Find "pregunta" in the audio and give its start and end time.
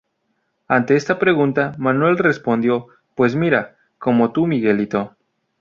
1.19-1.75